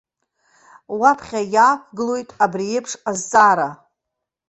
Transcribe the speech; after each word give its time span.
Уаԥхьа 0.99 1.41
иаақәгылоит 1.53 2.29
абри 2.43 2.65
еиԥш 2.73 2.91
азҵаара. 3.09 3.69